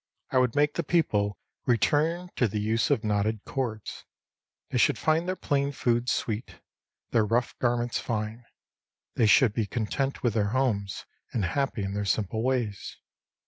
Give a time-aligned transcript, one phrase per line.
[0.31, 4.03] I would make the people return to the use of knotted cords.*
[4.71, 6.59] They should find their plain food sweet,
[7.11, 8.43] their rough garments fine.
[9.13, 12.97] They should be content with their homes, and happy in their simple ways.